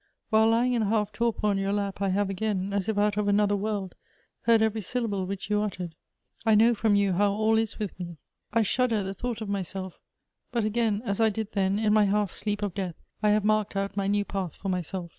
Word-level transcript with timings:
While 0.31 0.49
lying 0.49 0.73
in 0.73 0.81
a 0.81 0.89
half 0.89 1.11
torpor 1.11 1.45
on 1.45 1.59
your 1.59 1.71
lap, 1.73 2.01
I 2.01 2.09
have 2.09 2.27
again, 2.31 2.73
as 2.73 2.89
if 2.89 2.97
out 2.97 3.17
of 3.17 3.27
another 3.27 3.55
world, 3.55 3.93
heard 4.45 4.63
every 4.63 4.81
syllable 4.81 5.27
which 5.27 5.47
you 5.47 5.61
uttered. 5.61 5.93
I 6.43 6.55
know 6.55 6.73
from 6.73 6.95
you 6.95 7.13
how 7.13 7.31
all 7.33 7.55
is 7.55 7.77
with 7.77 7.99
me. 7.99 8.17
I 8.51 8.63
shudder 8.63 8.95
at 8.95 9.03
the 9.03 9.13
thought 9.13 9.41
of 9.41 9.47
myself; 9.49 9.99
but 10.51 10.63
again, 10.65 11.03
as 11.05 11.21
I 11.21 11.29
did 11.29 11.51
then, 11.51 11.77
in 11.77 11.93
my 11.93 12.05
half 12.05 12.31
sleep 12.31 12.63
of 12.63 12.73
death, 12.73 12.95
I 13.21 13.29
have 13.29 13.43
marked 13.45 13.75
out 13.75 13.95
my 13.95 14.07
new 14.07 14.25
path 14.25 14.55
for 14.55 14.69
myself. 14.69 15.09